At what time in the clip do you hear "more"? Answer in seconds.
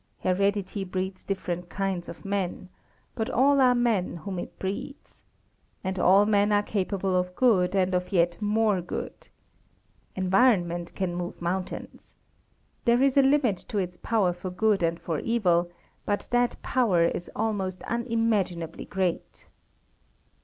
8.41-8.81